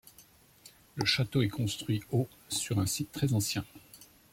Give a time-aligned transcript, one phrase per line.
[0.95, 3.63] Le château est construit au sur un site très ancien.